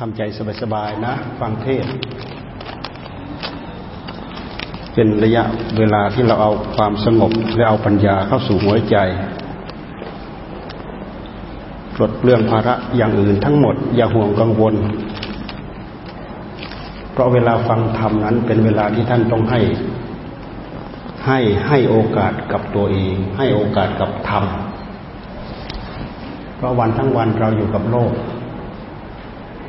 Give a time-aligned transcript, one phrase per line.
[0.00, 0.22] ทำใจ
[0.62, 1.86] สบายๆนะ ฟังเทศ
[4.94, 5.42] เป็นระยะ
[5.78, 8.96] เวลาที่เราเอาความสงบ และเอาปัญญาเข้าสู่หัวใจ
[11.94, 14.74] ปลดเปลื้องภาระอย่างอื่นทั้งหมด อย่าห่วงกังวล
[17.12, 19.60] เพราะเวลาฟังธรรมนั้นเป็นเวลาที่ท่านต้องให้
[21.26, 21.38] ให้
[21.68, 24.44] ให้โอกาสกับตัวเอง ให้โอกาสกับธรรม
[26.56, 28.12] เพราะวันทั้งวันเราอยู่กับโลก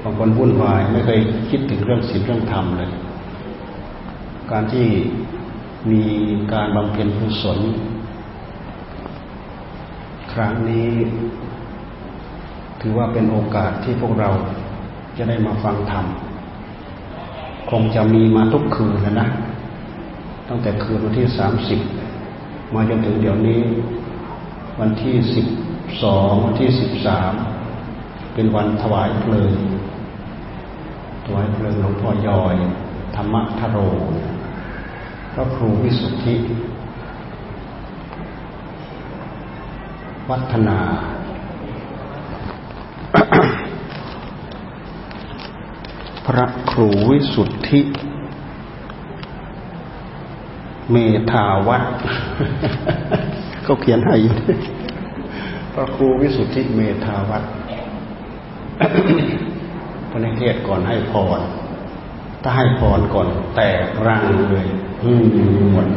[0.07, 2.91] บางคนวุ่นวายไม่เคยคิดถึงเรื่องศีลเรื่องธรรมเลย
[4.51, 4.87] การที่
[5.91, 6.03] มี
[6.53, 7.59] การบำเพ็ญกุศล
[10.33, 10.89] ครั้งนี้
[12.81, 14.29] ถือว่าเป็นโอกาสที่พวกเรา
[15.17, 16.05] จะได้มาฟังธรรม
[17.69, 19.27] คงจะมีมาทุกคืนแล้วนะ
[20.49, 21.79] ตั้งแต่คืนวันที่สามสิบ
[22.73, 23.61] มาจนถึงเดี๋ยวนี้
[24.79, 25.45] วันที่สิบ
[26.03, 27.33] สองวันที่สิบสาม
[28.33, 29.53] เป็นวันถวายเพลิง
[31.27, 32.55] ถวายเพลิงหลวงพ่อยอย
[33.15, 33.77] ธรรมทโร
[35.33, 36.35] พระครูวิสุทธิ
[40.29, 40.79] วัฒนา
[46.25, 47.81] พระครูวิสุทธิ
[50.91, 50.95] เม
[51.31, 51.83] ธาวัด
[53.63, 54.33] เขาเขียนให้อยู่
[55.73, 57.43] พระครูวิสุทธิเมธาวัด
[60.17, 61.39] พระนิเทศก่อนให้พร
[62.43, 64.67] ถ้าให้พรก่อนแตกรังเลย
[65.03, 65.23] อืม
[65.71, 65.87] หมด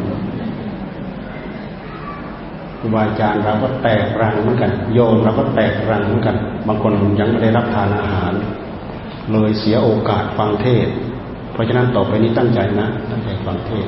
[2.79, 8.33] ครูบาอาจารย์เราก็แตกรังเหมือนกัน โยมเราก็แตกรังเหมือนกัน บางคนยังไม่ได้รับทานอาหาร
[9.33, 10.89] เลยเสียโอกาสฟังเทศ
[11.53, 13.87] เพราะฉะนั้นต่อไปนี้ตั้งใจนะ ตั้งใจฟังเทศ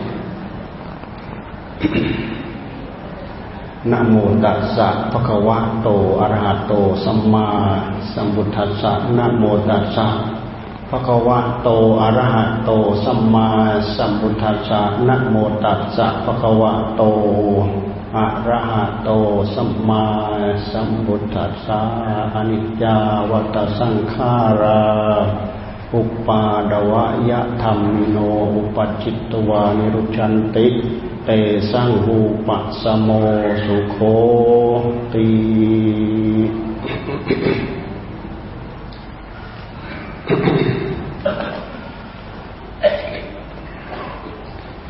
[3.89, 5.89] นะโมตัสสะภะคะวะโต
[6.21, 6.73] อะระหะโต
[7.05, 7.47] สัมมา
[8.13, 10.07] สัมพุทธัสสะนะโมตัสสะ
[10.91, 11.69] ภะคะวะโต
[12.03, 12.71] อะระหะโต
[13.05, 13.49] สัมมา
[13.97, 17.03] สัมพุทธัสสะนะโมตัสสะภะคะวะโต
[18.17, 19.11] อะระหะโต
[19.55, 20.05] สัมมา
[20.71, 21.81] สัมพุทธัสสะ
[22.35, 22.97] อนิจจา
[23.31, 24.83] วัตสังขารา
[25.95, 27.79] อุปาดวะยะธรรม
[28.11, 28.17] โน
[28.55, 30.69] อุปจิตตวานิรุชันติ
[31.25, 31.31] เต
[31.73, 32.17] สังหู
[32.47, 33.09] ปัสโม
[33.65, 33.97] สุโค
[35.15, 35.29] ตี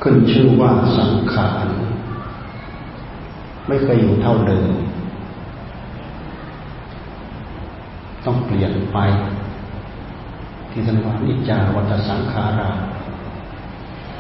[0.03, 1.67] ขึ้นชื่อว่าสังขาร
[3.67, 4.73] ไม่เคยอยู่เท่าเดิม
[8.25, 8.99] ต้องเปลี่ยนไป
[10.71, 12.71] ที่ท่านว่านิจจาวัตสังขารา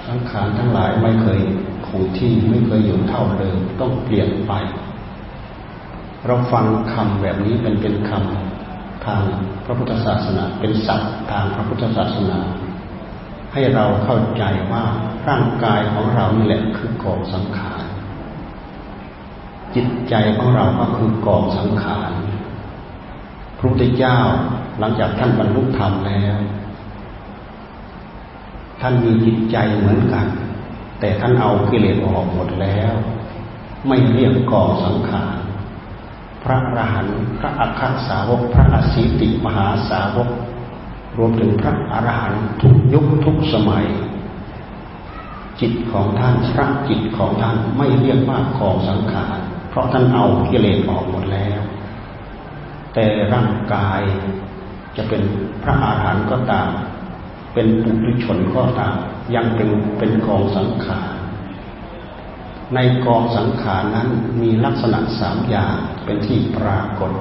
[0.07, 1.41] สังขารทั้งหลายไม่เคย
[1.91, 4.53] คงที่ไม่เคยอยู่เท่าเดิมต้องเปลี่ยนไป
[6.27, 9.23] เราฟังคำแบบนี้เป็นเป็นคำทาง
[9.65, 12.39] พระพุทธศาสนา เป็นศัพท์ทางพระพุทธศาสนา
[13.53, 14.85] ให้เราเข้าใจว่า
[15.29, 17.85] ร่างกายของเรานี่แหละคือกองสังขาร
[19.75, 22.13] จิตใจของเราก็คือกองสังขาร
[23.59, 24.19] พระพุทธเจ้า
[24.79, 26.39] หลังจากท่านบรรลุธรรมแล้ว
[28.81, 30.27] ท่านมีจิตใจเหมือนกัน
[31.01, 32.95] แต่ท่านเอากิเลสออกหมดแล้ว
[33.89, 35.37] ไม่เรียกกองสังขาร
[36.43, 40.29] พระอรหันต์พระอัคคสาวก พระอสีติมหาสาวก
[41.19, 43.87] รวมถึงพระอรหันต์ทุกยุคทุกสมัย
[45.61, 49.39] จิตของท่านพระจิตของท่านไม่เรียกว่ากองสังขาร
[49.71, 51.61] เพราะท่านเอากิเลสออกหมดแล้ว
[52.95, 54.01] แต่ร่างกาย
[54.97, 55.23] จะเป็น
[55.63, 56.71] พระอาหารหันต์ก็ตาม
[57.55, 58.97] เป็นปุถุชนก็ตาม
[59.35, 61.11] ยังเป็นเป็นกองสังขาร
[62.75, 64.09] ในกองสังขารนั้น
[64.41, 65.75] มีลักษณะสามอย่าง
[66.05, 67.13] เป็นที่ปรากฏ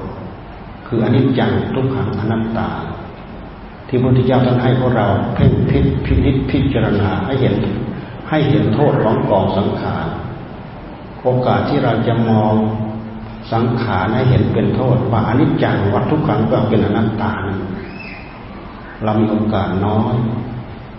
[0.87, 2.69] คืออนิจจังทุกขังอนัตตา
[3.87, 7.55] ที่พระพุทธเจ้าท่านให้พวกเราเพ่งพิพินิจพิจารณาให้เห็น
[8.29, 10.07] ให้เห็นโทษของกองสังขาร
[11.23, 12.53] โอกาสที่เราจะมอง
[13.53, 17.59] สังขารให้เห็นเป็นโทษว่าอนิจจังวัตทุกขังก็เป็นอนัตตานั้น
[19.03, 20.15] เรามีโอกาสน้อย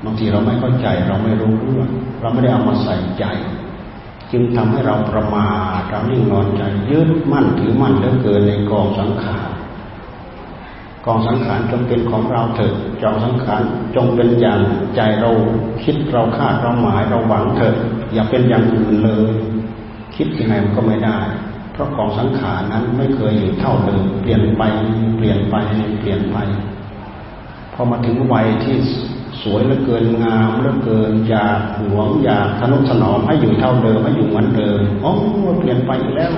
[0.05, 1.89] บางทีเราไม่เข้าใจเราไม่รู้เรื่อง
[2.21, 3.25] เราไม่ได้เอามาใส่ใจ
[4.33, 9.49] จึงทำให้เราประมาทเรานิ่งนอนใจยึดมั่นถือมั่นเหลือเกินในกองสังขาร
[11.07, 13.63] กองสังขารจงเป็นของเราเถิดจองสังขาร
[13.95, 14.61] จงเป็นอย่าง
[14.97, 15.31] ใจเรา
[15.83, 17.75] คิดเราคาดเราหมายเราหวังเถิด
[18.13, 19.33] อย่าเป็นอย่างอื่นเลย
[20.17, 21.19] คิดยังไงมันก็ไม่ได้
[21.73, 24.63] เพราะของสังขารนั้นไม่เคยอยู่เท่าเดิมเปลี่ยนไป
[25.17, 25.55] เปลี่ยนไป
[26.01, 26.37] เปลี่ยนไป
[27.75, 28.77] พอมาถึงวัยที่
[29.43, 35.13] สวยเหลือเกินงามเหลือเกินอยากหวงอยากทนุถนอมให้อยู่เท่าเดิมให้อยู่เหมือนเดิมอ๋อ
[35.59, 36.33] เปลี่ยนไปอีกแล้ว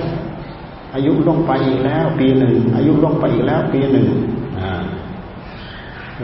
[0.93, 4.07] อายุลงไปอีกแล้ว ปีหนึ่งอายุลงไปอีกแล้ว ปีหนึ่ง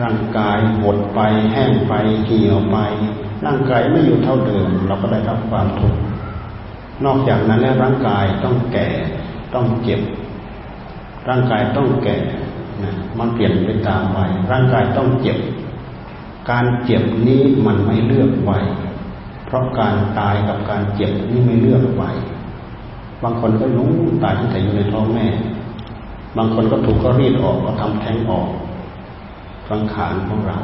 [0.01, 1.19] ร่างกายหดไป
[1.51, 1.93] แห้งไป
[2.25, 2.77] เหี่ยวไป
[3.45, 5.99] ร่างกายไม่อยู่เท่าเดิม เราก็ได้รับความทุกข์
[7.05, 8.87] นอกจากนั้นแล้วร่างกายต้องแก่
[9.53, 10.01] ต้องเจ็บ
[11.29, 12.17] ร่างกายต้องแก่
[13.19, 15.37] มันเปลี่ยนไปตามวัยร่างกายต้องเจ็บ
[16.51, 18.51] การเจ็บนี้มันไม่เลือกไว
[19.45, 22.03] เพราะการตายกับการเจ็บนี่ไม่เลือกไว
[23.23, 23.91] บางคนก็รู้
[24.23, 25.27] ตายตั้งแต่อยู่ในท้องแม่
[26.37, 28.49] บางคนก็ถูกก็รีดออกก็ทำแท้งออก
[29.69, 30.59] สังขารของเรา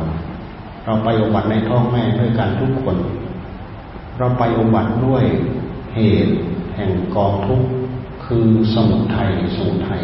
[0.86, 2.98] เราไปอุบัติในท้องแม่ด้วยกันทุกคน
[4.18, 5.24] เราไปอุบัติด้วย
[5.96, 6.34] เหตุ
[6.76, 7.68] แห่งกองทุกข์
[8.26, 10.04] คือสมุทัยสมุทัย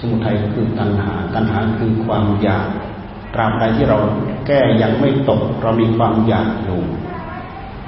[0.10, 2.68] มุทัยคือตัณหา ตัณหาคือความอยาก
[3.34, 3.98] ตราบใดที่เรา
[4.48, 6.80] แก้ยังไม่ตก เรามีความอยากอยู่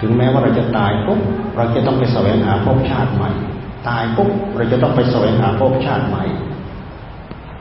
[0.01, 1.21] ถึงแม้ว่าเราจะตายปุ๊บ
[1.57, 3.31] เราจะต้องไปแสวงหาภพชาติใหม่
[3.89, 6.25] ตายปุ๊บเราจะต้องไปแสวงหาภพชาติใหม่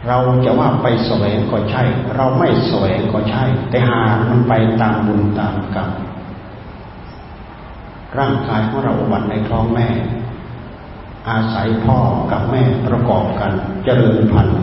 [0.07, 1.83] เราจะว่าไปแสวงก็ใช่
[2.15, 5.89] เราไม่แสวงก็ใช่ แต่หามันไปตามบุญตามกรรม
[8.17, 9.87] ร่างกายของเราบัติในท้องแม่
[11.29, 11.97] อาศัยพ่อ
[12.31, 13.51] กับแม่ประกอบกัน
[13.85, 14.61] เจริญพันธุ์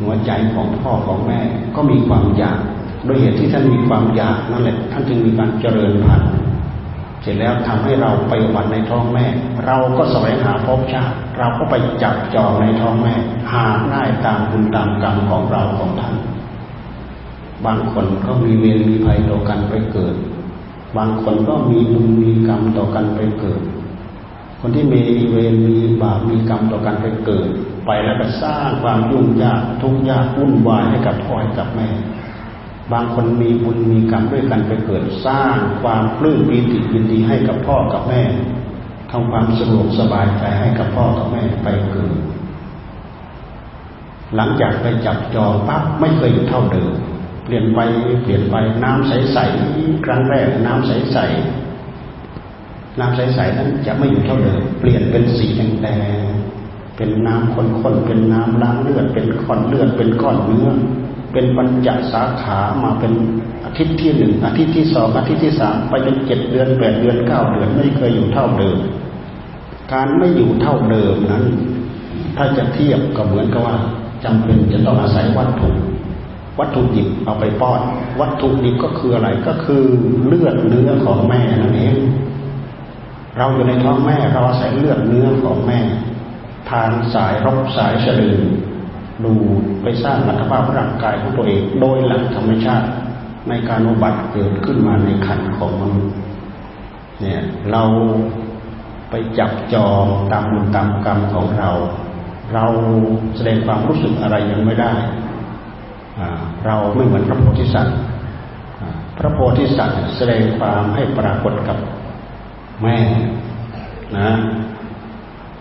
[0.00, 1.40] หัวใจของพ่อของแม่
[1.76, 2.58] ก็มีความอยาก
[3.04, 6.30] โดยเหตุที่ท่านมีความอยากนั่นแหละท่านจึงมีการเจริญพันธุ์
[7.22, 9.26] เสร็จแล้วทำให้เราไปวันในท้องแม่
[9.66, 13.14] เราก็แสวงหาภพชาติ เราก็ไปจับจองในท้องแม่
[13.52, 16.14] หาได้ตามบุญตามกรรมของเราของท่าน
[17.64, 20.14] บางคนก็มีเวรมีภัยต่อกันไปเกิด
[20.96, 23.60] บางคนก็มีบุญมีกรรมต่อกันไปเกิด
[24.60, 27.48] คนที่มีเวรมีบาปมีกรรมต่อกันไปเกิด
[27.86, 31.88] ไปแล้วก็สร้างความยุ่งยากทุกข์ยากวุ่นวายให้กับพ่อให้กับแม่
[32.92, 38.22] บางคนมีบุญมีกรรมด้วยกันไปเกิด สร้างความปลื้มปีติยินดีให้กับพ่อกับแม่
[39.10, 42.16] ทำความสะดวกสบายใจให้กับพ่อกับแม่ไปเกิด
[44.36, 46.92] หลังจากไปจับจองปั๊บไม่เคยอยู่เท่าเดิม
[47.44, 47.78] เปลี่ยนไป
[48.22, 48.54] เปลี่ยนไป
[48.84, 51.57] น้ำใสๆครั้งแรกน้ำใสๆ
[53.00, 60.68] น้ำใสๆนั้นจะไม่อยู่เท่าเดิมเปลี่ยนเป็นสีแดงๆเป็นน้ำข้นๆเป็นน้ำล้างเลือด เป็นก้อนเลือด เป็นก้อนเนื้อ
[61.32, 63.12] เป็นปัญจสาขามาเป็น
[63.64, 68.78] อาทิตย์ที่หนึ่งอาทิตย์ที่สองอาทิตย์ที่สามไปเป็นเจ็ดเดือนแปดเดือนเก้าเดือนไม่เคยอยู่เท่าเดิม
[69.92, 71.44] การไม่อยู่เท่าเดิมนั้น
[72.36, 73.76] ถ้าจะเทียบก็เหมือนกับว่า
[74.24, 75.70] จำเป็นจะต้องอาศัยวัตถุ
[76.58, 77.80] วัตถุดิบเอาไปป้อน
[78.20, 79.82] วัตถุดิบก็คืออะไรก็คือ
[80.26, 81.96] เลือดเนื้อของแม่นั่นเอง
[83.38, 85.80] เราอยู่ในท้องแม่เราอาศัยเลือดเนื้อของแม่
[86.70, 88.38] ทานสายรบสายสะดือ
[89.24, 89.32] ดู
[89.82, 92.88] ไปสร้างอัตภาพร่างกายของตัวเอง โดยหลักธรรมชาติ
[93.48, 96.14] ในการอุบัติเกิดขึ้นมาในขันของมนุษย์
[97.20, 97.82] เนี่ยเรา
[99.10, 101.70] ไปจับจองตามบุญตามกรรมของเรา
[102.54, 102.64] เรา
[103.36, 104.92] แสดงความรู้สึกอะไรยังไม่ได้
[106.66, 107.98] เราไม่เหมือนพระโพธิสัตว์
[109.18, 111.78] พระโพธิสัตว์แสดงความให้ปรากฏกับ
[112.82, 112.96] แม่
[114.18, 114.28] นะ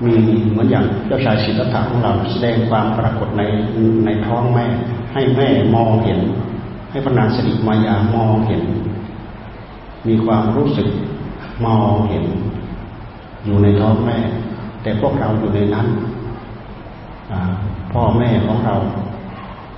[0.03, 0.13] มี
[0.51, 3.43] เหมือนอย่างเจ้าชายสิทธัตถะของเราแสดงความปรากฏใน
[4.05, 4.65] ในท้องแม่
[5.13, 6.19] ให้แม่มองเห็น
[6.91, 8.63] ให้พระนางสิริมายามองเห็น
[10.07, 10.87] มีความรู้สึก
[11.65, 12.25] มองเห็น
[13.45, 14.17] อยู่ในท้องแม่
[14.81, 15.87] แต่พวกเราอยู่ในนั้น
[17.93, 18.75] พ่อแม่ของเรา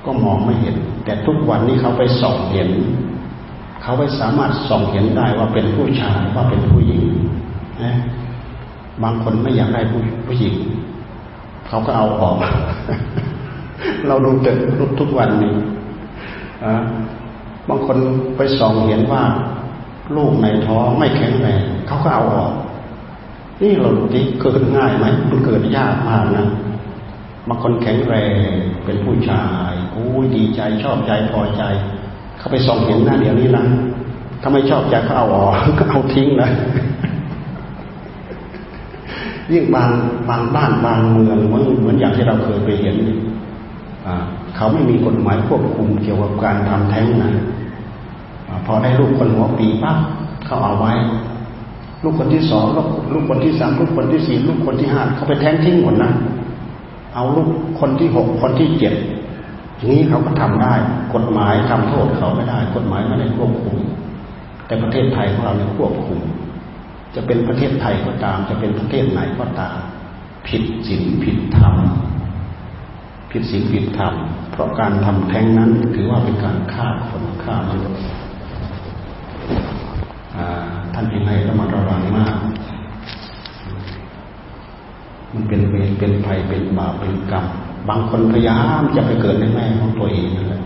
[0.06, 0.75] ก็มองไม่เห็น
[1.06, 2.69] แต่ทุกวันนี้เขาไปส่องเห็น
[3.81, 7.03] เขาไปสามารถส่องเห็นได้ว่าเป็นผู้ชายว่าเป็นผู้หญิง
[7.83, 7.93] นะ
[9.03, 10.55] บางคนไม่อยากได้ผู้ผู้หญิง
[11.67, 12.38] เขาก็เอาออก
[14.07, 14.57] เราดูเกิด
[15.00, 15.55] ทุกวันนี้
[17.69, 17.98] บางคน
[18.38, 19.24] ไปส่องเห็นว่า
[20.15, 22.53] ลูกในท้องไม่แข็งแรงเขาก็เอาออก
[23.62, 26.48] นี่เราดูที่เกิดง่ายไหมมันเกิดยากมากนะ
[27.48, 28.33] บางคนแข็งแรง
[28.86, 31.63] เป็นผู้ชายโอ้ยดีใจชอบใจพอใจ
[32.39, 33.65] เขาไปส่องเห็นหน้าเดี๋ยวนี้นะ
[34.41, 36.51] ถ้าไม่ชอบใจเขาเอาออกก็เอาทิ้งเลย
[39.53, 39.89] ยิ่งบาง
[40.29, 42.96] บางบ้านบางเมืองเหมือนเหมือนอย่างที่เราเคยไปเห็น
[44.55, 47.31] เขาไม่มีกฎหมายควบคุมเกี่ยวกับการทำแท้งนะ
[48.65, 49.98] พอได้ลูกคนหัวปีปั๊บ
[50.46, 50.93] เขาเอาไว้
[52.03, 56.12] ลูกคนที่สองลูกลูกคนที่สามลูกคนที่สี่ลูกคนที่ห้าเขาไปแท้งทิ้งหมดนะ
[57.15, 57.48] เอาลูก
[57.79, 58.93] คนที่หกคนที่เจ็ด
[59.88, 60.74] นี้เขาก็ทำได้
[61.15, 63.77] กฎหมายทำโทษเขาไม่ได้ กฎหมายไม่ได้ควบคุม
[64.65, 66.19] แต่ประเทศไทยของเราเนี่ยควบคุม
[67.15, 69.77] จะเป็นประเทศไทยก็ตาม จะเป็นประเทศไหนก็ตาม
[70.48, 71.75] ผิดศีลผิดธรรม
[73.31, 74.13] ผิดศีลผิดธรรม
[74.51, 78.01] เพราะการทำแท้งนั้นถือว่าเป็นการฆ่าคนฆ่ามนุษย์
[80.93, 82.36] ท่านยังไงระมัดระวังมาก
[85.33, 87.45] มันเป็นเวรเป็นภัยเป็นบาปเป็นกรรม
[87.89, 90.62] บางคนพยายามจะไปเกิดในแม่ของตัวเองนั่นแหละ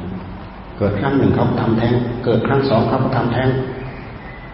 [0.77, 1.93] เกิดครั้งหนึ่งเขาทำแท้ง
[2.25, 3.50] เกิดครั้งสองเขาก็ทำแท้ง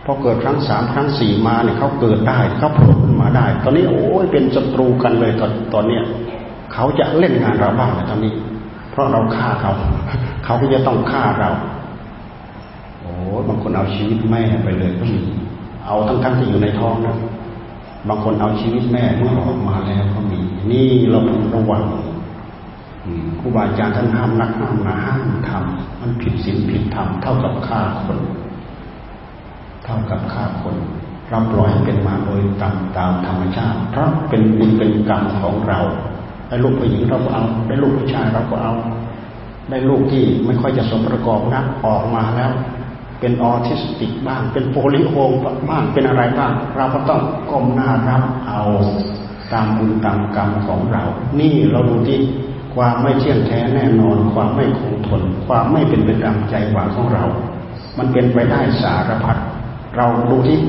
[0.06, 6.04] พอเกิดครั้งสามครั้งสี่มาเนี่ยเขาเกิดได้เขาโผล่ขึ้นมาได้ ตอนนี้โอ้ยเป็นศัตรูกันเลยตอนตอนเนี้ย
[6.74, 8.34] เขาจะเล่นงานเราบ้างในตอนนี้
[8.92, 9.72] เพราะเราฆ่าเขา
[10.46, 11.52] เขาก็จะต้องฆ่าเรา
[13.00, 13.12] โอ้
[13.48, 15.22] บางคนเอาชีวิตแม่ไปเลยก็มี
[15.86, 17.18] เอาทั้งทั้งที่อยู่ในท้องนะ
[18.10, 20.40] บางคนเอาชีวิตแม่เมื่อออกมาแล้วก็มี
[20.72, 21.84] นี่เราต้องระวัง
[23.40, 28.20] ครูบาอาจารย์ท่านห้ามนักห้ามนาห้ามทำมันผิดศีลผิดธรรมเท่ากับฆ่าคน
[29.84, 30.76] เท่ากับฆ่าคน
[31.30, 35.80] เราปล่อยเป็นมาโดยตามตามธรรมชาติ เพราะเป็นบุญเป็นกรรมของเรา
[36.48, 38.74] ได้ลูกผู้หญิงเราก็เอา ได้ลูกผู้ชายเราก็เอา
[39.70, 42.52] ได้ลูกที่ไม่ค่อยจะสมประกอบนักออกมาแล้ว
[43.20, 45.32] เป็นออทิสติกบ้าง เป็นโพลิโอม
[45.70, 48.64] บ้างเป็นอะไรบ้าง เราก็ต้องก้มหน้ารับเอา
[49.54, 51.04] ตามบุญตามกรรมของเรา
[51.40, 52.20] นี่เราดูที่
[52.76, 57.24] ความไม่เที่ยงแท้แน่นอน ความไม่คงทน ความไม่เป็นไปตามใจหวังของเรา
[57.98, 59.38] มันเป็นไปได้สารพัด
[59.96, 60.60] เราดูที่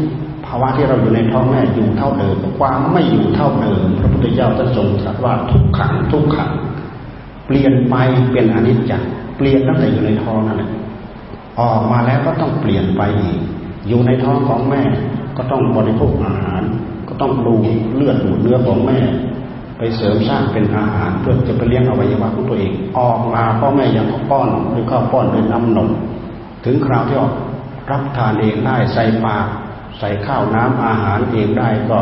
[0.47, 6.51] ภาวะที่เราอยู่ในท้องแม่อยู่เท่าเดิม ความไม่อยู่เท่าเดิม พระพุทธเจ้าท่านทรงตรัสว่าทุกขังทุกขัง
[7.47, 7.95] เปลี่ยนไป
[8.33, 10.71] เป็นอนิจจ์เปลี่ยนตั้งแต่อยู่ในท้องนั่นแหละ
[11.61, 13.39] ออกมาแล้วก็ต้องเปลี่ยนไปอีก
[13.89, 14.83] อยู่ในท้องของแม่
[15.37, 16.63] ก็ต้องบริโภคอาหาร
[17.09, 17.55] ก็ต้องดู
[17.95, 18.99] เลือดดูเนื้อของแม่
[19.83, 25.89] ไปเสริมสร้างเป็นอาหารเพื่อจะไปเลี้ยงอวัยวะของตัวเอง ออกมาพ่อแม่ยังป้อนหรือข้าวป้อนด้วยน้ำนม
[26.65, 27.33] ถึงคราวที่ออก
[27.91, 29.47] รับทานเองได้ใส่ปาก
[29.99, 31.99] ใส่ข้าวน้ำอาหารเองได้ก็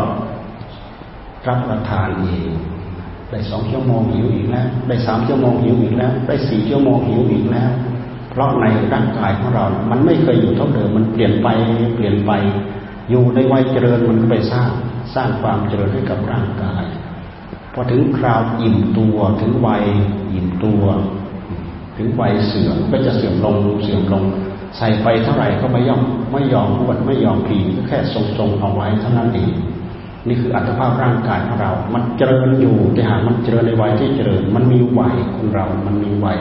[1.49, 2.51] รับประทานเอง
[3.31, 7.71] ได้สองชั่วโมงหิวอีกแล้ว ได้สามชั่วโมงหิวอีกแล้ว ได้สี่ชั่วโมงหิวอีกแล้ว
[8.31, 11.49] เพราะในร่างกายของเรา มันไม่เคยอยู่เท่าเดิม มันเปลี่ยนไป
[11.95, 12.33] เปลี่ยนไป
[13.11, 14.71] อยู่ในวัยเจริญมันก็ไปสร้าง
[15.15, 16.85] สร้างความเจริญให้กับร่างกาย
[17.79, 19.85] อถึงคราวอิ่มตัวถึงวัย
[20.33, 20.85] อิ่มตัว
[21.97, 24.25] ถึงวัยเสื่อมก็จะเสื่อมลงเสื่อมลง
[24.77, 26.01] ใส่ไปเท่าไหร่ก็ไม่ยอม
[26.33, 29.51] ไม่ยอมอวนไม่ยอมผีก็แค่ทรงๆเอาไว้เท่านั้นเอง
[30.27, 36.39] นี่คืออัตภาพร่างกายของเรา มันเจริญอยู่แต่หากมันเจริญในวัยที่เจริญ มันมีวัยคนเรา มันมีวัย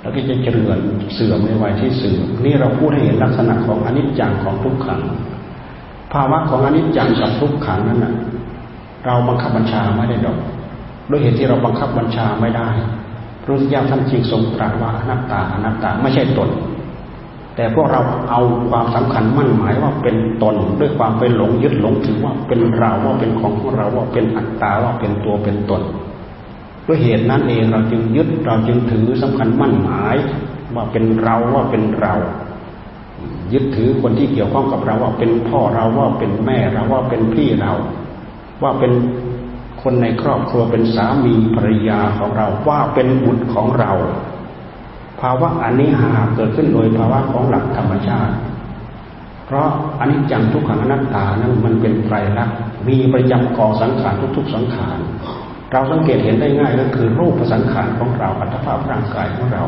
[0.00, 0.78] แล้วก็จะเจริญ
[1.14, 5.00] เสื่อมในวัยที่เสื่อม นี่เราพูดให้เห็นลักษณะของอนิจจังของทุกขัง
[6.12, 8.14] ภาวะของอนิจจังกับทุกขังนั้นนะ
[9.06, 10.38] เราบังคับบัญชาไม่ได้ดอก
[11.10, 12.68] ด้วยเหตุที่เราบังคับบัญชาไม่ได้
[13.42, 16.50] พระพุทธเจ้าท่านจึงทรงตรัสว่าอนัตตาอนัตตาไม่ใช่ตน
[17.56, 18.00] แต่พวกเรา
[18.30, 25.82] เอาความสำคัญมั่นหมายว่าเป็นตน ด้วยความไปหลงยึดหลงถือว่าเป็นเราว่าเป็นของของเราว่าเป็นอัตตาว่าเป็นตัวเป็นตน
[26.86, 30.16] ด้วยเหตุนั้นเองเราจึงยึดเราจึงถือสำคัญมั่นหมาย
[30.74, 32.14] ว่าเป็นเราว่าเป็นเรา
[33.52, 37.72] ยึดถือคนที่เกี่ยวข้องกับเราว่าเป็นพ่อเราว่าเป็นแม่เราว่าเป็นพี่เรา
[38.62, 38.92] ว่าเป็น
[39.82, 43.92] คนในครอบครัวเป็นสามีภรรยาของเราว่าเป็นบุตรของเรา
[45.20, 48.34] ภาวะอันนี้หาเกิดขึ้นโดยภาวะของหลักธรรมชาติ
[49.46, 49.68] เพราะ
[50.00, 52.56] อนิจจังทุกขังอนัตตานั้นมันเป็นไตรลักษณ์
[52.88, 54.98] มีประจำกองสังขารทุก ๆ สังขาร
[55.72, 59.64] เราสังเกตเห็นได้ง่ายก็คือรูปสังขารของเราอัตภาพร่างกายของเรา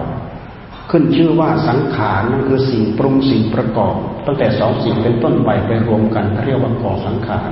[0.91, 3.95] ขึ้นชื่อว่าสังขารนั่นคือสิ่งปรุงสิ่งประกอบ
[4.27, 7.51] ตั้งแต่สองสิ่งเป็นต้นไปไปรวมกันเรียกว่ากองสังขาร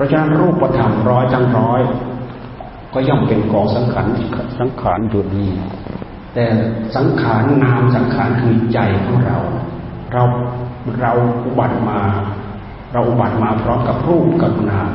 [0.00, 1.80] ราะฉะนั้นรูปธรรมร้อยจังร้อย
[2.94, 4.06] ก็ย่อมเป็นกองสังขาร
[4.58, 5.46] สังขารอยู่ดี
[6.34, 6.44] แต่
[6.96, 9.38] สังขารนามสังขารคือใจของเรา
[10.12, 10.22] เรา
[11.00, 11.12] เรา
[11.44, 12.00] อุบัติมา
[12.92, 14.88] เราอุบัติมาพร้อมกับรูปกับนาม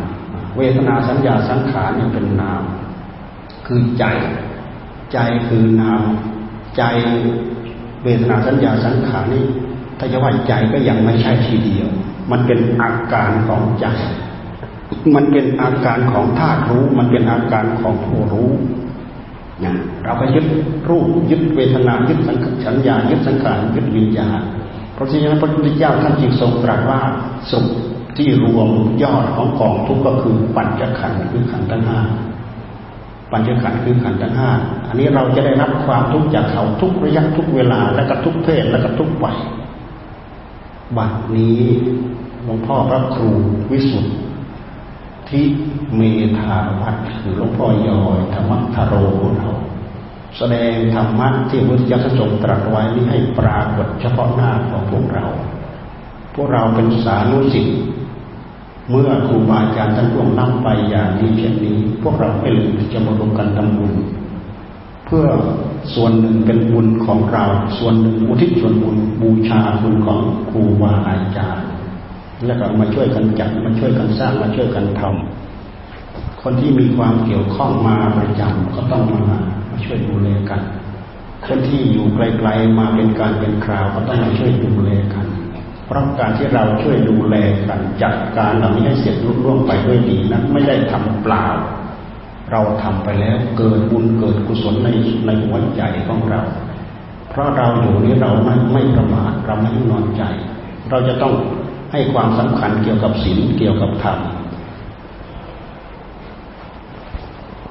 [0.58, 2.62] เวทนาสัญญาสังขารนี่เป็นนาม
[3.68, 4.06] คือใจ
[5.14, 6.02] ใจคือนาม
[6.78, 6.84] ใจ
[8.04, 9.46] เวทนาสัญญาสังขารนี่
[10.00, 11.90] ถ้าจะว่าใจก็ยังไม่ใช่ทีเดียว
[12.32, 13.88] มันเป็นอาการของใจ
[15.16, 18.50] มันเป็นอาการของธาตุรู้ มันเป็นอาการของผู้รู้
[19.64, 20.46] นะเราก็ยึด
[20.90, 24.40] รูปยึดเวทนายึดสังขัญญายึดสังขารยึดวิญญาณ
[24.94, 27.00] เพราะฉะนั้นพระพุทธเจ้าท่านจึงทรงตรัสว่า
[27.52, 27.66] สุข
[28.18, 28.70] ที่รวม
[29.04, 32.00] ยอดของกองทุกข์ก็คือปัญจขันธ์คือขันธ์ทั้งห้า
[33.32, 34.52] ปัญจขันธ์คือขันธ์ทั้งห้า
[34.88, 39.38] อันนี้เราจะได้รับความทุกข์จากเขาทุกระยะทุกเวลาและก็ทุกเพศและก็ทุกวัย
[40.98, 41.62] บัดนี้
[42.44, 43.30] หลวงพ่อพระครู
[43.72, 44.12] วิสุทธิ
[45.30, 45.42] ทิ
[45.96, 46.02] เม
[46.40, 48.94] ธาวัดคือหลวงพ่อยอยธรรมทโร
[49.38, 49.50] เรา
[50.38, 55.26] แสดงธรรมะที่พระพุทธเจ้าทรงตรัสไว้นี้ให้ปรากฏเฉพาะหน้าของพวกเรา
[56.36, 57.78] พวกเราเป็นสานุสิทธิ์
[58.90, 63.94] เมื่อครูบาอาจารย์ท่านร่วงนำไปอย่างนี้เช่นนี้ พวกเราไม่ลืมที่จะมารวมกันทำบุญ
[65.06, 65.26] เพื่อ
[65.94, 67.46] ส่วนหนึ่งเป็นบุญของเรา
[67.78, 71.66] ส่วนหนึ่งอุทิศส่วนบุญบูชาคุณของครูบาอาจารย์
[72.46, 79.22] แล้วก็มาช่วยกันจัดมาช่วยกันสร้างมาช่วยกันทำคนที่มีความเกี่ยวข้องมาประจำก็ต้องมา
[79.70, 80.62] มาช่วยดูแลกัน
[81.46, 85.26] คนที่อยู่ไกลๆมาเป็นการเป็นคราวก็ต้องมาช่วยดูแลกัน
[85.86, 87.36] เพราะการที่เราช่วยดูแล
[87.68, 91.46] กันจัดการเหล่านี้ให้เสร็จลุล่วงไปด้วยดีนั้นไม่ได้ทำเปล่า
[92.52, 94.90] เราทำไปแล้วเกิดบุญเกิดกุศลใน
[95.26, 96.42] ในหัวใจของเรา
[97.30, 100.24] เพราะเราอยู่นี้เราไม่ไม่ประมาทเราไม่นอนใจ
[100.90, 101.34] เราจะต้อง
[101.96, 104.18] ให้ความสำคัญเกี่ยวกับศีลเกี่ยวกับธรรม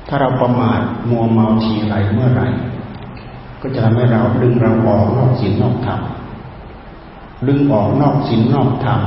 [0.08, 2.42] ถ้าเราประมาทมัวเมาทีไรเมื่อไร
[3.60, 6.00] ก็จะทำให้เราดึงเราออกนอกศีลนอกธรรม
[7.46, 9.00] ดึงออกนอกศีลนอกธรรม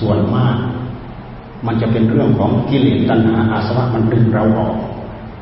[0.00, 0.56] ส่วนมาก
[1.66, 4.76] มันจะเป็นเรื่องของกิเลสตัณหาอาสวะมันดึงเราออก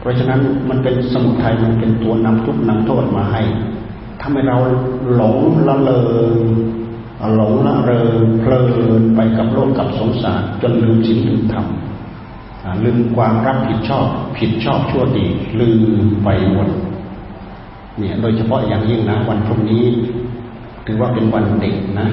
[0.00, 3.42] เพราะฉะนั้นมันเป็นสมุทัยมันเป็นตัวนำทุกนำโทษมาให้
[4.20, 4.56] ทำให้เรา
[5.14, 5.90] หลงละเล
[6.32, 6.34] ง
[7.34, 8.60] หลงละเริงเพลิ
[9.00, 11.66] นไปกับโลกกับสงสารจนลืมศีลลืมธรรม
[12.84, 14.06] ลืมความรับผิดชอบ
[14.38, 15.26] ผิดชอบชั่วดี
[15.60, 15.70] ลื
[16.02, 16.68] มไปหมด
[17.98, 19.84] เนี่ยโดยเฉพาะอย่างยิ่งนะ วันพรุ่งนี้
[20.86, 22.08] ถือว่าเป็นวันเด็กนะ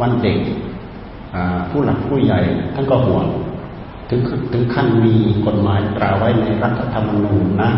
[0.00, 0.38] วันเด็ก
[1.70, 2.40] ผู้หลักผู้ใหญ่
[2.74, 3.26] ท่านก็ห่วง
[4.08, 4.20] ถึง
[4.52, 5.14] ถึงขั้นมี
[5.46, 7.70] กฎหมายตราไว้ในรัฐธรรมนูญนะ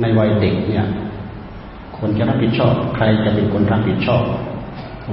[0.00, 0.86] ในวัยเด็กเนี่ย
[1.98, 4.22] คนจะรับผิดชอบ ใครจะเป็นคนรับผิดชอบ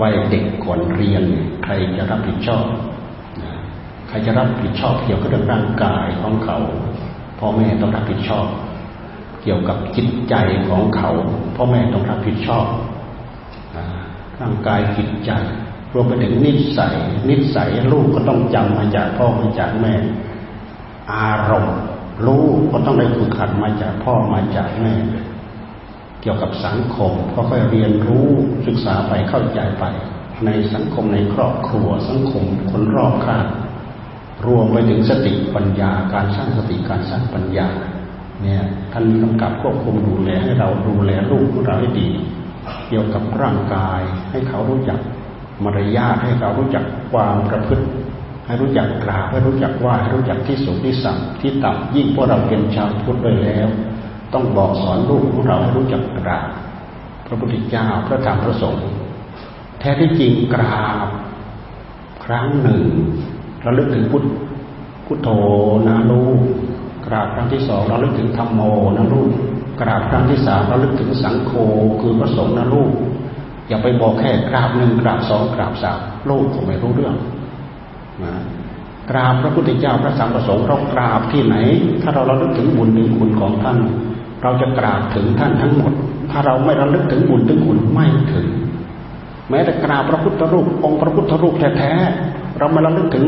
[0.01, 1.23] วัยเด็กก่อนเรียน
[1.63, 2.65] ใครจะรับผิดชอบ
[4.07, 6.57] ใครจะรับผิดชอบเกี่ยวกับเรื่องร่างกายของเขา
[7.39, 8.47] พ่อแม่ต้องรับผิดชอบ
[9.43, 10.35] เกี่ยวกับจิตใจ
[10.69, 11.11] ของเขา
[11.55, 12.65] พ่อแม่ต้องรับผิดชอบ
[14.41, 15.31] ร่างกายจิตใจ
[15.93, 16.95] รวมไปถึงนิสัย
[17.29, 19.93] นิสัยลูกก็ต้องจำมาจากพ่อมาจากแม่
[21.13, 21.77] อารมณ์
[22.27, 24.93] ลูกก็ต้องได้ฝึกหัดมาจากพ่อมาจากแม่
[26.25, 28.27] กี่ยวกับสังคมก็ค่อยเรียนรู้
[28.67, 29.83] ศึกษาไปเข้าใจไป
[30.45, 33.45] ในสังคมในครอบครัว สังคมคนรอบข้าง
[34.45, 37.67] รวมไปถึงสติปัญญาการสร้างสติการสร้างปัญญา
[38.41, 38.63] เนี่ย
[38.93, 42.09] ท่านกำกับควบคุมดูแลให้เราดูแลลูกของเราให้ดี
[42.87, 44.01] เกี่ยวกับร่างกาย
[44.31, 44.99] ให้เขารู้จัก
[45.63, 47.85] มารยาทให้เขารู้จักความประพฤติ
[48.45, 53.67] ให้รู้จักกราบให้รู้จักว่าให้รู้จักที่สูงที่สัมที่ต่ำยิ่งพวกเราเป็นชาวพุทธด้วยแล้ว
[54.33, 56.49] ต้องบอกสอนลูกของเราให้รู้จักกราบ
[57.25, 58.87] พระพุทธเจ้าพระธรรมพระสงฆ์
[59.79, 61.07] แท้ที่จริงกราบ
[62.25, 62.83] ครั้งหนึ่ง
[63.61, 64.23] เราลึกถึงพุท
[65.05, 65.29] พุทโธ
[65.87, 66.39] นะลูก
[67.05, 68.61] กราบครั้งที่สองเราลึกถึงธรรมโม
[68.97, 69.29] นะลูก
[69.81, 71.51] กราบครั้งที่สามเราลึกถึงสังโฆ
[72.01, 72.91] คือพระสงฆ์นะลูก
[73.67, 77.15] อย่าไปบอกแค่กราบหนึ่งกราบสองกราบสามลูกก็ไม่รู้เรื่อง
[78.23, 78.33] นะ
[79.09, 81.55] กราบพระพุทธเจ้าพระสัมมาสงฆ์เรากราบที่ไหน
[82.01, 83.77] ถ้าเราระลึกถึงบุญถึงคุณของท่าน
[84.45, 85.93] เราจะกราบถึงท่านทั้งหมด
[86.31, 88.47] ถ้าเราไม่ระลึกถึงบุญถึงคุณไม่ถึง
[89.49, 93.25] แม้แต่กราบพระพุทธรูป องค์พระพุทธรูปแท้ๆเรามาระลึกถึง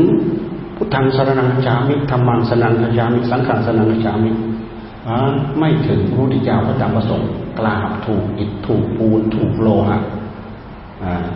[0.76, 4.30] พุทธังสรนังจามิธรรมังสนังจามิสังขังสนังจามิ
[5.58, 9.98] ไม่ถึงพระพุทธเจ้าพระธรรมประสงค์กราบถูกอิฐถูกปูนถูกโลหะ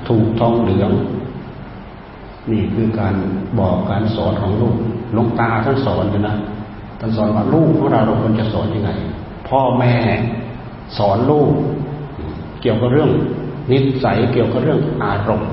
[0.08, 0.92] ถูกทองเหลือง
[2.50, 3.14] นี่คือการ
[3.58, 4.76] บอกการสอนของลูก
[5.16, 6.36] ลงตาท่านสอนอยู่นะ
[7.00, 8.90] ท่านสอนว่าลูกของเราเราควรจะสอนยังไง
[9.48, 9.94] พ่อแม่
[10.98, 11.50] สอนลูก
[12.60, 13.10] เกี่ยวกับเรื่อง
[13.70, 15.50] นิสัยเกี่ยวกับเรื่องอารมณ์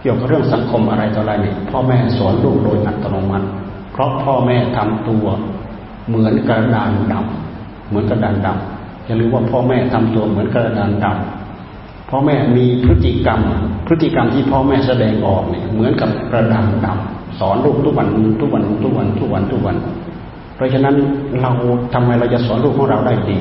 [0.00, 3.46] เกี่ยวกับเรื่องสังคมอะไรต่ออะไรเนี่ยพ่อแม่สอนลูกโดยอัตโนมัติ
[3.92, 5.26] เพราะพ่อแม่ทำตัว
[6.08, 13.40] เหมือนกระดานดำเหมือนกระดานดำอย่าลืมว่าพ่อแม่ทำตัวเหมือนกระดานดำพ่อแม่มีพฤติกรรม
[13.86, 18.08] พฤติกรรมที่พ่อแม่แสดงออกเนี่ยเหมือนกับกระดานดำสอนลูกทุกวัน
[18.40, 19.76] ทุกวันทุกวันทุกวันทุกวัน
[20.54, 20.96] เพราะฉะนั้น
[21.40, 21.50] เรา
[21.94, 23.40] ทำไมเราจะสอนลูกของเราได้ดี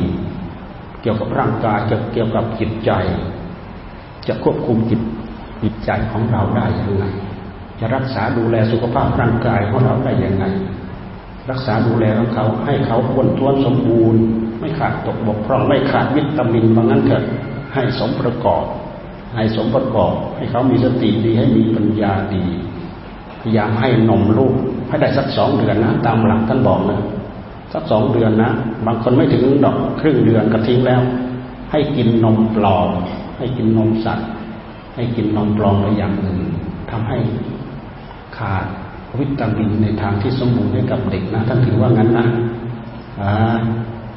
[1.02, 1.80] เกี่ยวกับร่างกาย
[2.14, 2.92] เกี่ยวกับจิตใจ
[4.28, 5.02] จะควบคุมจิต
[5.64, 7.06] จิตใจของเราได้ยังไง
[7.80, 10.46] จะรักษาดูแลสุขภาพร่างกายของเราได้ยังไง
[11.50, 14.22] รักษาดูแลของเขาให้เขาอ้วนท้วนสมบูรณ์
[14.60, 17.24] ไม่ขาดตกบกพร่องไม่ขาดวิตามินบางนั้นเถิด
[17.74, 18.64] ให้สมประกอบ
[19.36, 22.44] ให้สมประกอบ ให้เขามีสติดีให้มีปัญญาดี
[23.42, 24.56] พยายามให้นมลูก
[24.92, 27.00] ให้ได้สักสองเดือนนะ ตามหลักท่านบอกนะ
[27.74, 28.52] สักสองเดือนนะ
[28.86, 31.02] บางคนไม่ถึงดอกครึ่งเดือนก็ทิ้งแล้ว
[31.72, 32.90] ให้กินนมปลอม
[33.38, 34.30] ให้กินนมสัตว์
[34.96, 36.48] ให้กินนมปลอมหรืออย่างอื่น
[36.92, 37.18] ทำให้
[38.38, 38.66] ขาด
[39.20, 42.28] วิตามินในทางที่สมบูรณ์ให้กับเด็กนะท่านถือว่างั้นนะ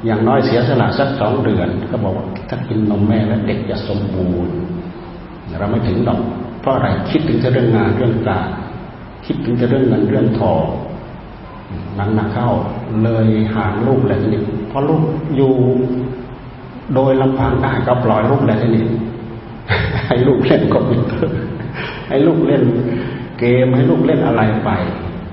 [0.05, 4.53] อย่างน้อยเสียสละสักสองเดือน ก็บอกว่าถ้ากินนมแม่แล้วเด็กจะสมบูรณ์
[5.59, 6.19] เราไม่ถึงหรอก
[6.61, 8.47] เพราะอะไรคิดถึงจะเรื่องงานเรื่องการ
[9.25, 10.63] คิดถึงจะเรื่องเงินเรื่องทอง
[11.99, 12.49] นังหนักเข้า
[13.03, 15.01] เลยห่างลูกแล้วทีนี้เพราะลูก
[15.35, 15.51] อยู่
[16.95, 18.85] โดยลำพังได้ก็ปล่อยลูกแล้วทีนี้
[20.07, 21.37] ให้ลูกเล่นคอมพิวเตอร์
[22.09, 22.63] ให้ลูกเล่น
[23.39, 24.69] เกมให้ลูกเล่นอะไรไป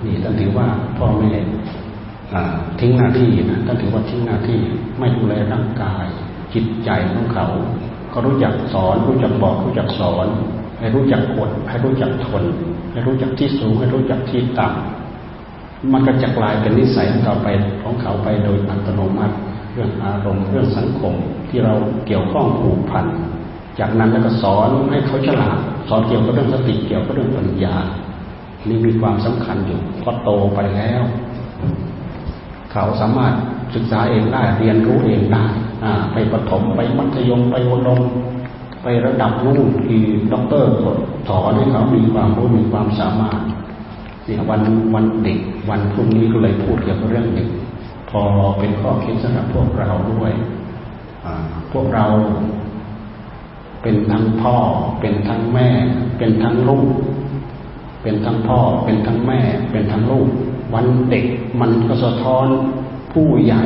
[0.04, 1.32] นี่ท่านถือว่าพ่อแม่
[2.80, 4.60] ทิ้งหน้าที่นะท่านถือว่าทิ้งหน้าที่
[4.98, 6.06] ไม่ดูแลร่างกาย
[6.54, 7.46] จิตใจของเขา
[8.12, 10.26] ก็รู้จักสอนรู้จักบอกรู้จักสอน
[10.82, 12.44] ให้รู้จักอดให้รู้จักทน
[12.92, 17.48] ให้รู้จักที่สูง ให้รู้จักที่ต่ำมันก็จะกลายเป็นนิสัยของเราไป
[17.82, 19.34] ของเขาไปโดยอัตโนมัติ
[19.72, 21.14] เรื่องอารมณ์เรื่องสังคม
[21.48, 21.74] ที่เรา
[22.06, 23.06] เกี่ยวข้องผูกพัน
[23.78, 27.74] จากนั้นแล้วก็สอนให้เขาฉลาดสอนเกี่ยวกับเรื่องสติเกี่ยวกับเรื่องปัญญา
[28.68, 31.02] นี่มีความสำคัญอยู่พอโตไปแล้ว
[32.72, 33.34] เขาสามารถ
[33.74, 35.46] ศึกษาเองได้เรียนรู้เองได้
[36.12, 38.00] ไปประถมไปมัธยมไปวดม
[38.82, 40.00] ไประดับนู่นที่
[40.32, 40.70] ด็อกเตอร์
[41.28, 43.38] สอนให้เขามีความรู้มีความสามารถ
[44.24, 44.60] เนี่ยวัน
[44.94, 45.38] วันเด็ก
[45.70, 47.48] วันพรุ่งนี้ก็เลยพูดเกี่ยวกับเรื่องเด็ก
[48.10, 48.22] พอ
[48.58, 50.32] เป็นข้อคิดสำหรับพวกเราด้วย
[51.72, 52.06] พวกเรา
[53.82, 54.56] เป็นทั้งพ่อ
[55.00, 55.68] เป็นทั้งแม่
[56.18, 56.88] เป็นทั้งลูก
[58.02, 59.40] เป็นทั้งพ่อ เป็นทั้งแม่
[59.70, 60.28] เป็นทั้งลูก
[60.74, 61.24] วันเด็ก
[61.60, 62.46] มันก็สะท้อน
[63.12, 63.62] ผู้ใหญ่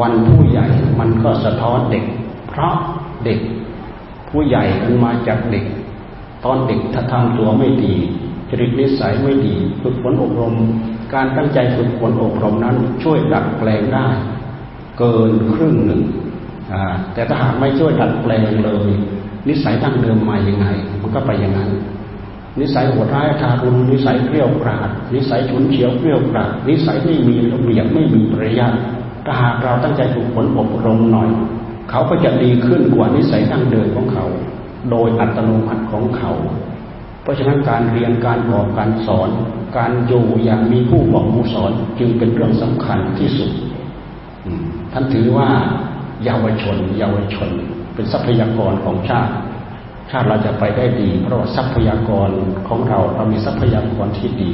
[0.00, 0.66] วันผู้ใหญ่
[1.00, 2.04] มันก็สะท้อนเด็ก
[2.48, 2.74] เพราะ
[3.24, 3.38] เด็ก
[4.28, 5.64] ผู้ใหญ่มันมาจากเด็ก
[6.44, 7.94] ตอนเด็กถ้าทำตัวไม่ดี
[8.50, 10.54] จริตนิสัยไม่ดีฝึกฝนอบรม
[11.14, 14.08] การตั้งใจฝึกฝนอบรมนั้น ช่วยดัดแปลงได้
[14.98, 16.02] เกินครึ่งหนึ่ง
[17.14, 18.88] แต่ถ้าหากไม่ช่วยดัดแปลงเลย
[19.48, 20.66] นิสัยตั้งเดิมมาอยังไง
[21.00, 21.70] มันก็ไปอย่างนั้น
[22.60, 28.76] นิสัยโหดร้ายทารุณนิสัยเปรี้ยวกราดนิสัยฉุนเฉียวเปรี้ยวกราดนิสัยไม่มีระเบียบไม่มีปริยัติ
[29.24, 31.28] ถ้าหากเราตั้งใจฝึกฝนอบรมหน่อย
[31.90, 34.26] เขาก็จะดีขึ้นกว่านิสัยตั้งเดิมของเขา
[34.90, 36.32] โดยอัตโนมัติของเขา
[37.22, 39.30] เพราะฉะนั้นการเรียนการบอกการสอน
[39.76, 43.50] การอยู่อย่างมีผู้บอกผู้สอนจึงเป็นเรื่องสำคัญที่สุด
[44.92, 45.48] ท่านถือว่า
[46.24, 47.50] เยาวชน เยาวชน
[47.94, 49.32] เป็นทรัพยากรของชาติ
[50.10, 52.30] ชาติเราจะไปได้ดี เพราะว่าทรัพยากร
[52.68, 54.52] ของเราเรามีทรัพยากรที่ดี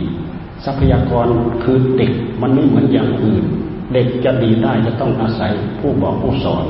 [0.64, 1.26] ทรัพยากร
[1.64, 3.44] คือเด็กมันไม่เหมือนอย่างอื่น
[3.94, 6.64] เด็กจะดีได้จะต้องอาศัยผู้บอกผู้สอน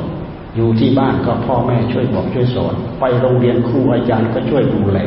[0.57, 4.99] อยู่ที่บ้านก็พ่อแม่ช่วยบอกช่วยสอน ไปโรงเรียนครูอาจารย์ก็ช่วยดูแล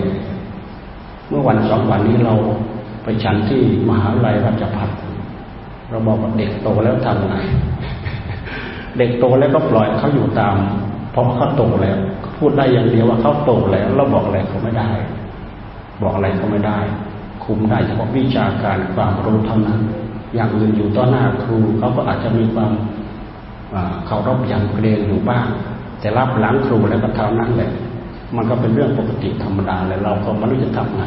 [1.30, 2.34] เมื่อวันสองวันนี้เรา
[3.04, 4.90] ไปฉันที่มหาวิทยาลัยราชภัฏ
[5.90, 7.36] เราบอกว่าเด็กโตแล้วทำไง
[8.98, 10.56] เด็กโตแล้วก็ปล่อยเขาอยู่ตาม
[11.12, 11.98] เพราะเขาโตแล้ว
[12.38, 14.92] พูดได้อย่างเดียวว่าเขาโตแล้วเราบอกอะไรเขาไม่ได้
[16.02, 16.80] บอกอะไรเขาไม่ได้
[17.44, 19.80] คุมได้เฉพาะวิชาการความรู้เท่านั้น
[20.36, 22.72] อย่างอื่นอยู่ต่อหน้าครูเขาก็อาจจะมีความ
[24.06, 25.46] เขารบย่างเกรงอยู่บ้าง
[26.00, 27.72] แต่รับหลังครูแล้วก็เท่านั้นแหละ
[28.36, 31.04] มันก็เป็นเรื่องปกติธรรมดาเลยเราก็ไม่รู้จะทำไง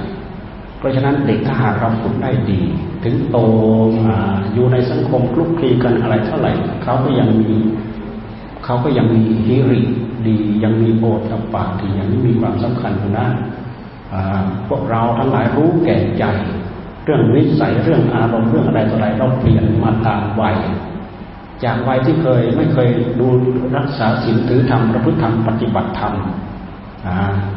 [0.78, 2.60] เพราะฉะนั้นเด็กถ้าหากเราฝึกได้ดี
[3.04, 3.38] ถึงโต
[4.06, 4.18] มา
[4.54, 7.52] อยู่ในสังคมคลุกคลีกันอะไรเท่าไหร่เขาก็ยังมี
[8.64, 9.80] เขาก็ยังมีฮิริ
[10.26, 13.26] ดียังมีโอตปาที่ยังมีความสำคัญอยู่นะ
[14.68, 16.24] พวกเราทั้งหลายรู้แก่ใจ
[17.04, 20.56] เรื่องนิสัยเรื่องอารมณ์เรื่องอะไรต่ออะไรเราเปลี่ยนมาตามวัย
[21.64, 22.88] จากวัยที่เคยไม่เคย
[23.20, 23.28] ดู
[23.76, 26.14] รักษาศีลถือธรรมประพฤติธรรมปฏิบัติธรรม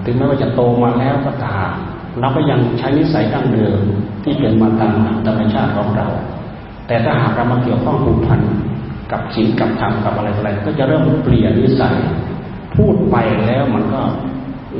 [0.05, 1.71] ถึงแม้ว่าจะโตมาแล้วก็ตาม
[2.19, 3.79] เราก็ยังใช้นิสัยดั้งเดิม
[4.23, 4.93] ที่เป็นมาตาม
[5.25, 6.07] ธรรมชาติของเรา
[6.87, 8.41] แต่ถ้าหากเรามาเกี่ยวข้องผูกพัน
[9.11, 11.97] กับศีลกับธรรมกับอะไรอะไรก็จะเริ่มเปลี่ยนนิสัย
[12.75, 13.15] พูดไป
[13.47, 14.01] แล้วมันก็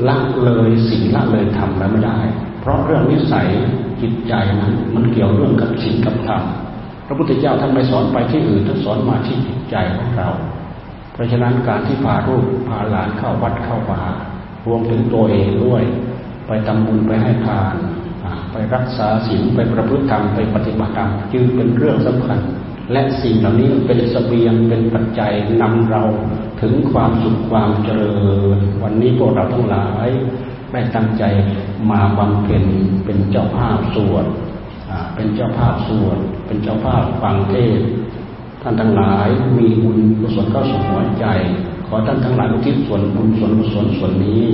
[0.08, 2.18] ละเลยสิ่งละเลยทำแล้วไม่ได้
[2.60, 3.48] เพราะเรื่องนิสัย
[4.02, 6.42] จิตใจนั้นมันเกี่ยวเรื่องกับศีลกับธรรม
[7.06, 10.28] พระพุทธเจ้าท่านไม่สอนไปที่อื่นท่านสอนมาที่จิตใจของเรา
[11.12, 14.02] เพราะฉะนั้นการที่พาลูกพาหลานเข้าวัดเข้าป่า
[14.66, 15.82] รวมถึงตัวเองด้วย
[16.46, 17.76] ไปทำบุญไปให้ทาน
[18.52, 22.38] ไปรักษาศีลไปประพฤติธรรมไปปฏิบัติธรรมจึงเป็นเรื่องสำคัญ
[22.92, 26.02] และสิ่งเหล่านี้เป็นสเสบียงเป็นปัจจัยนำเรา
[26.62, 28.14] ถึงความสุขความเจริ
[28.56, 30.08] ญ วันนี้พวกเราทั้งหลาย
[30.72, 31.24] ได้ตั้งใจ
[31.90, 32.64] มาบำเพ็ญ
[33.04, 34.26] เป็นเจ้าภาพสวด
[35.14, 37.80] เป็นเจ้าภาพสวดเป็นเจ้าภาพฟังเทศ
[38.62, 39.28] ท่านทั้งหลาย
[39.58, 41.26] มีบุญกุศลเข้าสู่หัวใจ
[41.86, 44.44] ขอท่านทั้งหลายอุทิศส่วนบุญส่วนกุศลส่วนนี้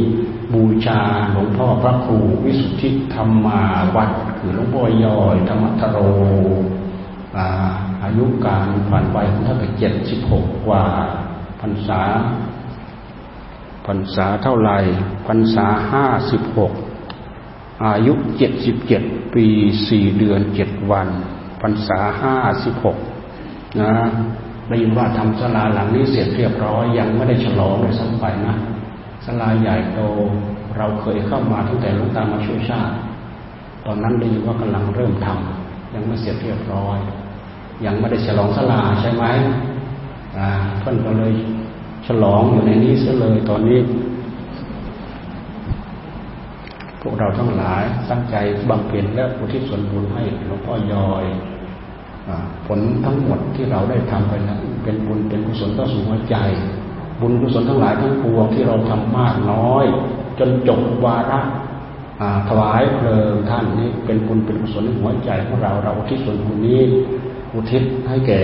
[0.52, 1.00] บูชา
[1.32, 3.62] หลวงพ่อพระครูวิสุทธิธรรมา
[3.96, 5.98] วัดคือหลวงพ่อย่อยธรรมทโร
[8.04, 10.84] อายุการผ่านไปของท่านเจ็ดสิบหกกว่า
[11.60, 12.02] พรรษา
[13.86, 14.70] พรรษาเท่าไร
[15.26, 16.72] พรรษาห้าสิบหก
[17.84, 19.02] อายุเจ็ดสิบเจ็ด
[19.34, 19.46] ปี
[19.88, 21.08] สี่เดือนเจ็ดวัน
[21.60, 22.96] พรรษาห้าสิบหก
[23.80, 23.92] นะ
[24.68, 28.56] ได้ยินว่าทำศาลาหลังนี้เสร็จเรียบร้อยยังไม่ได้ฉลองเลยสักไปนะ
[29.24, 30.00] ศาลาใหญ่โต
[30.76, 32.94] เราเคยเข้ามาตั้งแต่ลวงตามาช่วยชาติ
[33.84, 36.98] ตอนนั้นได้ยินว่ากำลังเริ่มทำยังไม่เสร็จเรียบร้อย
[37.84, 39.24] ยังไม่ได้ฉลองศาลาใช่ไหม
[40.38, 40.48] อ่า
[40.82, 41.32] ท่านก็เลย
[42.06, 43.78] ฉลองอยู่ในนี้เสียเลยตอนนี้
[47.02, 48.36] พวกเราทั้งหลายตั้งใจ
[48.68, 51.24] บำเพ็ญและอุทิศส่วนบุญให้หลวงพ่อยอย
[52.66, 56.36] ผลทั้งหมดที่เราได้ทำไปนั้นเป็นบุญเป็นกุศลต่อสู่หัวใจ
[57.20, 59.84] บุญกุศลทั้งหลายทั้งปวงที่เราทำมากน้อย
[60.38, 61.40] จนจบวาระ
[62.48, 66.82] ถวายเพลิงท่านนี้เป็นบุญเป็นกุศลในหัวใจของเราเราอุทิศส่วนบุญนี้
[67.54, 68.40] อุทิศให้แก่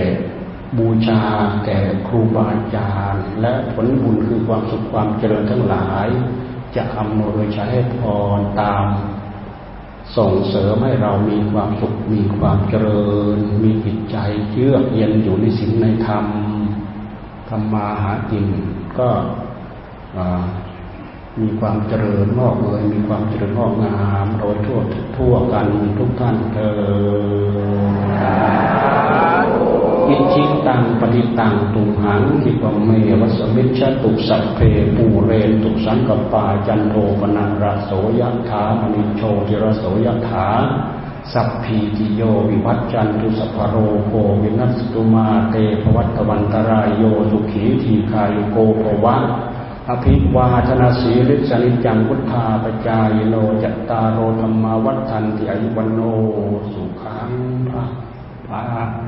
[0.77, 1.21] บูชา
[1.65, 6.07] แก่ครูบาอาจารย์ และผลบุญคือความสุขความเจริญทั้งหลาย
[6.77, 8.01] จะอำนวยใช้ให้พ
[8.37, 8.85] รตาม
[10.17, 14.17] ส่งเสริมให้เรามีความสุขมีความเจริญ มีจิตใจ
[14.51, 16.25] เยือกเย็นอยู่ในศีลในธรรม
[17.49, 18.45] ทำมาหากิน
[18.99, 19.09] ก็
[21.41, 24.79] มีความเจริญงอกเงยมีความเจริญงอกงามโดยทั่ว
[25.17, 26.71] ทั่วกันทุกท่านเธอ
[30.09, 32.89] อิชิตังปฏิตังตุหังคิปเม
[33.19, 34.59] วะสะมิชฌะตุสัพเพ
[34.95, 40.47] ปูเรนตุสังกัปปาจันโท ปัณณะระโส ยะถา มะณิโชติระโส ยะถา
[41.33, 43.75] สัพพีติโยวิวัชชันตุสัพพะโร
[44.07, 49.17] โค วินัสสะตุมาเต ภะวัตวันตะราโยสุขีทีฆายุโก ภะวะ
[49.89, 55.99] อะภิวาทะนะสีลิสสะ นิจจัง วุฑฒาปะจายิโนจัตตาโร ธัมมาวัฑฒันติอายุวัณโณ
[56.73, 56.83] สุ
[58.47, 59.03] Parang